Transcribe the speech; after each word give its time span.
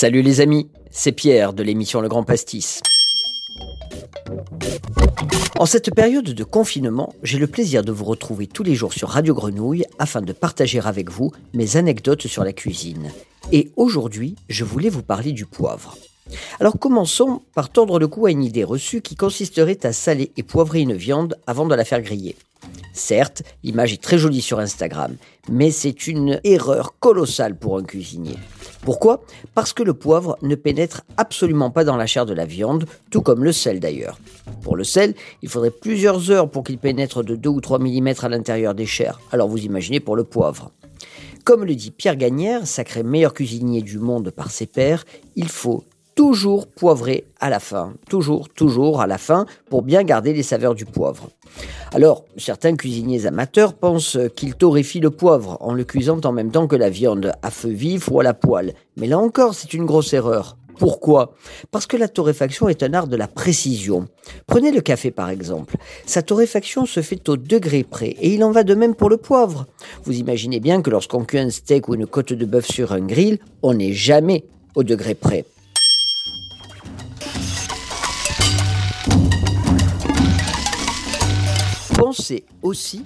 Salut 0.00 0.22
les 0.22 0.40
amis, 0.40 0.68
c'est 0.92 1.10
Pierre 1.10 1.52
de 1.52 1.64
l'émission 1.64 2.00
Le 2.00 2.06
Grand 2.06 2.22
Pastis. 2.22 2.82
En 5.58 5.66
cette 5.66 5.92
période 5.92 6.32
de 6.32 6.44
confinement, 6.44 7.12
j'ai 7.24 7.40
le 7.40 7.48
plaisir 7.48 7.82
de 7.82 7.90
vous 7.90 8.04
retrouver 8.04 8.46
tous 8.46 8.62
les 8.62 8.76
jours 8.76 8.92
sur 8.92 9.08
Radio 9.08 9.34
Grenouille 9.34 9.84
afin 9.98 10.22
de 10.22 10.32
partager 10.32 10.78
avec 10.78 11.10
vous 11.10 11.32
mes 11.52 11.76
anecdotes 11.76 12.28
sur 12.28 12.44
la 12.44 12.52
cuisine. 12.52 13.10
Et 13.50 13.72
aujourd'hui, 13.74 14.36
je 14.48 14.62
voulais 14.62 14.88
vous 14.88 15.02
parler 15.02 15.32
du 15.32 15.46
poivre. 15.46 15.98
Alors 16.60 16.78
commençons 16.78 17.42
par 17.56 17.68
tordre 17.70 17.98
le 17.98 18.06
cou 18.06 18.26
à 18.26 18.30
une 18.30 18.44
idée 18.44 18.62
reçue 18.62 19.00
qui 19.00 19.16
consisterait 19.16 19.84
à 19.84 19.92
saler 19.92 20.30
et 20.36 20.44
poivrer 20.44 20.78
une 20.78 20.94
viande 20.94 21.36
avant 21.48 21.66
de 21.66 21.74
la 21.74 21.84
faire 21.84 22.02
griller. 22.02 22.36
Certes, 22.92 23.42
l'image 23.64 23.94
est 23.94 24.02
très 24.02 24.18
jolie 24.18 24.42
sur 24.42 24.60
Instagram, 24.60 25.16
mais 25.48 25.72
c'est 25.72 26.06
une 26.06 26.40
erreur 26.44 26.94
colossale 27.00 27.58
pour 27.58 27.78
un 27.78 27.82
cuisinier. 27.82 28.36
Pourquoi? 28.88 29.20
Parce 29.54 29.74
que 29.74 29.82
le 29.82 29.92
poivre 29.92 30.38
ne 30.40 30.54
pénètre 30.54 31.02
absolument 31.18 31.70
pas 31.70 31.84
dans 31.84 31.98
la 31.98 32.06
chair 32.06 32.24
de 32.24 32.32
la 32.32 32.46
viande, 32.46 32.86
tout 33.10 33.20
comme 33.20 33.44
le 33.44 33.52
sel 33.52 33.80
d'ailleurs. 33.80 34.18
Pour 34.62 34.76
le 34.76 34.82
sel, 34.82 35.14
il 35.42 35.50
faudrait 35.50 35.70
plusieurs 35.70 36.30
heures 36.30 36.50
pour 36.50 36.64
qu'il 36.64 36.78
pénètre 36.78 37.22
de 37.22 37.36
2 37.36 37.50
ou 37.50 37.60
3 37.60 37.80
mm 37.80 38.14
à 38.22 38.30
l'intérieur 38.30 38.74
des 38.74 38.86
chairs, 38.86 39.20
alors 39.30 39.46
vous 39.46 39.58
imaginez 39.58 40.00
pour 40.00 40.16
le 40.16 40.24
poivre. 40.24 40.72
Comme 41.44 41.66
le 41.66 41.74
dit 41.74 41.90
Pierre 41.90 42.16
Gagnère, 42.16 42.66
sacré 42.66 43.02
meilleur 43.02 43.34
cuisinier 43.34 43.82
du 43.82 43.98
monde 43.98 44.30
par 44.30 44.50
ses 44.50 44.64
pairs, 44.64 45.04
il 45.36 45.50
faut 45.50 45.84
toujours 46.14 46.66
poivrer 46.66 47.26
à 47.40 47.50
la 47.50 47.60
fin, 47.60 47.92
toujours, 48.08 48.48
toujours 48.48 49.02
à 49.02 49.06
la 49.06 49.18
fin, 49.18 49.44
pour 49.68 49.82
bien 49.82 50.02
garder 50.02 50.32
les 50.32 50.42
saveurs 50.42 50.74
du 50.74 50.86
poivre. 50.86 51.28
Alors, 51.94 52.24
certains 52.36 52.76
cuisiniers 52.76 53.26
amateurs 53.26 53.72
pensent 53.74 54.18
qu'ils 54.36 54.54
torréfient 54.54 55.00
le 55.00 55.10
poivre 55.10 55.56
en 55.60 55.72
le 55.72 55.84
cuisant 55.84 56.20
en 56.24 56.32
même 56.32 56.50
temps 56.50 56.66
que 56.66 56.76
la 56.76 56.90
viande, 56.90 57.32
à 57.42 57.50
feu 57.50 57.70
vif 57.70 58.08
ou 58.10 58.20
à 58.20 58.22
la 58.22 58.34
poêle. 58.34 58.74
Mais 58.96 59.06
là 59.06 59.18
encore, 59.18 59.54
c'est 59.54 59.72
une 59.72 59.86
grosse 59.86 60.12
erreur. 60.12 60.58
Pourquoi? 60.78 61.34
Parce 61.70 61.86
que 61.86 61.96
la 61.96 62.06
torréfaction 62.06 62.68
est 62.68 62.82
un 62.82 62.94
art 62.94 63.08
de 63.08 63.16
la 63.16 63.26
précision. 63.26 64.06
Prenez 64.46 64.70
le 64.70 64.80
café 64.80 65.10
par 65.10 65.28
exemple. 65.28 65.76
Sa 66.06 66.22
torréfaction 66.22 66.86
se 66.86 67.00
fait 67.00 67.28
au 67.28 67.36
degré 67.36 67.82
près 67.82 68.10
et 68.20 68.32
il 68.34 68.44
en 68.44 68.52
va 68.52 68.62
de 68.62 68.74
même 68.74 68.94
pour 68.94 69.10
le 69.10 69.16
poivre. 69.16 69.66
Vous 70.04 70.16
imaginez 70.16 70.60
bien 70.60 70.80
que 70.80 70.90
lorsqu'on 70.90 71.24
cuit 71.24 71.40
un 71.40 71.50
steak 71.50 71.88
ou 71.88 71.94
une 71.94 72.06
côte 72.06 72.32
de 72.32 72.44
bœuf 72.44 72.66
sur 72.66 72.92
un 72.92 73.00
grill, 73.00 73.38
on 73.62 73.74
n'est 73.74 73.92
jamais 73.92 74.44
au 74.76 74.84
degré 74.84 75.14
près. 75.14 75.44
Pensez 81.98 82.44
aussi 82.62 83.04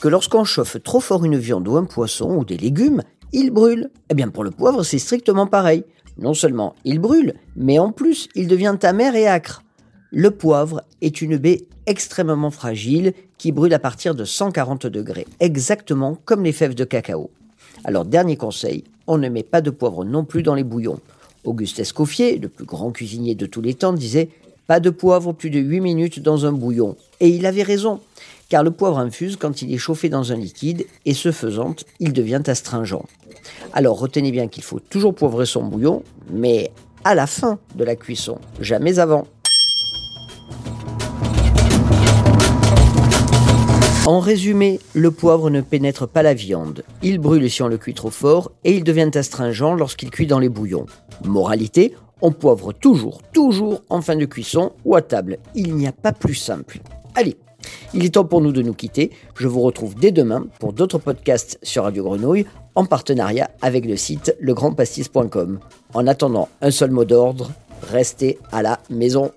que 0.00 0.08
lorsqu'on 0.08 0.42
chauffe 0.42 0.82
trop 0.82 0.98
fort 0.98 1.24
une 1.24 1.38
viande 1.38 1.68
ou 1.68 1.76
un 1.76 1.84
poisson 1.84 2.34
ou 2.34 2.44
des 2.44 2.56
légumes, 2.56 3.04
il 3.32 3.52
brûle. 3.52 3.90
Eh 4.10 4.14
bien 4.14 4.28
pour 4.28 4.42
le 4.42 4.50
poivre, 4.50 4.82
c'est 4.82 4.98
strictement 4.98 5.46
pareil. 5.46 5.84
Non 6.18 6.34
seulement 6.34 6.74
il 6.84 6.98
brûle, 6.98 7.34
mais 7.54 7.78
en 7.78 7.92
plus 7.92 8.28
il 8.34 8.48
devient 8.48 8.76
amer 8.82 9.14
et 9.14 9.28
acre. 9.28 9.62
Le 10.10 10.32
poivre 10.32 10.82
est 11.00 11.22
une 11.22 11.36
baie 11.36 11.68
extrêmement 11.86 12.50
fragile 12.50 13.12
qui 13.38 13.52
brûle 13.52 13.72
à 13.72 13.78
partir 13.78 14.16
de 14.16 14.24
140 14.24 14.88
degrés, 14.88 15.28
exactement 15.38 16.18
comme 16.24 16.42
les 16.42 16.52
fèves 16.52 16.74
de 16.74 16.82
cacao. 16.82 17.30
Alors 17.84 18.04
dernier 18.04 18.36
conseil, 18.36 18.82
on 19.06 19.16
ne 19.16 19.28
met 19.28 19.44
pas 19.44 19.60
de 19.60 19.70
poivre 19.70 20.04
non 20.04 20.24
plus 20.24 20.42
dans 20.42 20.56
les 20.56 20.64
bouillons. 20.64 20.98
Auguste 21.44 21.78
Escoffier, 21.78 22.38
le 22.38 22.48
plus 22.48 22.64
grand 22.64 22.90
cuisinier 22.90 23.36
de 23.36 23.46
tous 23.46 23.60
les 23.60 23.74
temps, 23.74 23.92
disait 23.92 24.30
pas 24.66 24.80
de 24.80 24.90
poivre 24.90 25.32
plus 25.32 25.50
de 25.50 25.60
8 25.60 25.80
minutes 25.80 26.20
dans 26.20 26.46
un 26.46 26.52
bouillon. 26.52 26.96
Et 27.20 27.28
il 27.28 27.46
avait 27.46 27.62
raison, 27.62 28.00
car 28.48 28.62
le 28.62 28.70
poivre 28.70 28.98
infuse 28.98 29.36
quand 29.36 29.62
il 29.62 29.72
est 29.72 29.78
chauffé 29.78 30.08
dans 30.08 30.32
un 30.32 30.36
liquide, 30.36 30.86
et 31.04 31.14
ce 31.14 31.32
faisant, 31.32 31.74
il 32.00 32.12
devient 32.12 32.42
astringent. 32.46 33.02
Alors 33.72 33.98
retenez 33.98 34.32
bien 34.32 34.48
qu'il 34.48 34.62
faut 34.62 34.80
toujours 34.80 35.14
poivrer 35.14 35.46
son 35.46 35.64
bouillon, 35.64 36.02
mais 36.30 36.70
à 37.04 37.14
la 37.14 37.26
fin 37.26 37.58
de 37.74 37.84
la 37.84 37.96
cuisson, 37.96 38.38
jamais 38.60 38.98
avant. 38.98 39.26
En 44.06 44.20
résumé, 44.20 44.80
le 44.92 45.10
poivre 45.10 45.48
ne 45.48 45.62
pénètre 45.62 46.06
pas 46.06 46.22
la 46.22 46.34
viande. 46.34 46.84
Il 47.02 47.18
brûle 47.18 47.50
si 47.50 47.62
on 47.62 47.68
le 47.68 47.78
cuit 47.78 47.94
trop 47.94 48.10
fort 48.10 48.52
et 48.62 48.74
il 48.74 48.84
devient 48.84 49.10
astringent 49.14 49.76
lorsqu'il 49.78 50.10
cuit 50.10 50.26
dans 50.26 50.38
les 50.38 50.50
bouillons. 50.50 50.84
Moralité, 51.24 51.94
on 52.24 52.32
poivre 52.32 52.72
toujours, 52.72 53.20
toujours 53.34 53.82
en 53.90 54.00
fin 54.00 54.16
de 54.16 54.24
cuisson 54.24 54.72
ou 54.86 54.96
à 54.96 55.02
table. 55.02 55.36
Il 55.54 55.74
n'y 55.76 55.86
a 55.86 55.92
pas 55.92 56.12
plus 56.12 56.34
simple. 56.34 56.80
Allez, 57.14 57.36
il 57.92 58.02
est 58.02 58.14
temps 58.14 58.24
pour 58.24 58.40
nous 58.40 58.50
de 58.50 58.62
nous 58.62 58.72
quitter. 58.72 59.10
Je 59.36 59.46
vous 59.46 59.60
retrouve 59.60 59.94
dès 59.94 60.10
demain 60.10 60.46
pour 60.58 60.72
d'autres 60.72 60.96
podcasts 60.96 61.58
sur 61.62 61.84
Radio 61.84 62.02
Grenouille 62.02 62.46
en 62.74 62.86
partenariat 62.86 63.50
avec 63.60 63.84
le 63.84 63.98
site 63.98 64.34
legrandpastis.com. 64.40 65.60
En 65.92 66.06
attendant, 66.06 66.48
un 66.62 66.70
seul 66.70 66.92
mot 66.92 67.04
d'ordre, 67.04 67.50
restez 67.82 68.38
à 68.52 68.62
la 68.62 68.80
maison. 68.88 69.30